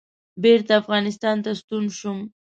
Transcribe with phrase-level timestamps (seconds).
[0.43, 2.19] بېرته افغانستان ته ستون شوم.